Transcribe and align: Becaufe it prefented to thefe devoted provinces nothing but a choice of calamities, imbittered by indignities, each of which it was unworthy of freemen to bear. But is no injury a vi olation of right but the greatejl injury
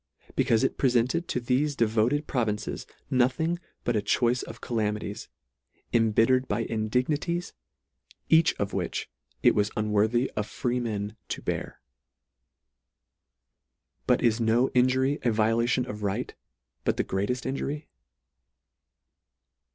Becaufe 0.35 0.63
it 0.63 0.79
prefented 0.79 1.27
to 1.27 1.39
thefe 1.39 1.77
devoted 1.77 2.25
provinces 2.25 2.87
nothing 3.11 3.59
but 3.83 3.95
a 3.95 4.01
choice 4.01 4.41
of 4.41 4.59
calamities, 4.59 5.29
imbittered 5.93 6.47
by 6.47 6.61
indignities, 6.61 7.53
each 8.27 8.55
of 8.55 8.73
which 8.73 9.11
it 9.43 9.53
was 9.53 9.69
unworthy 9.77 10.31
of 10.35 10.47
freemen 10.47 11.15
to 11.29 11.43
bear. 11.43 11.81
But 14.07 14.23
is 14.23 14.39
no 14.39 14.69
injury 14.71 15.19
a 15.21 15.31
vi 15.31 15.51
olation 15.51 15.85
of 15.87 16.01
right 16.01 16.33
but 16.83 16.97
the 16.97 17.03
greatejl 17.03 17.45
injury 17.45 17.87